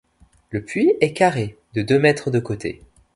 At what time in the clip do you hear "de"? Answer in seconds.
1.75-1.83, 2.31-2.39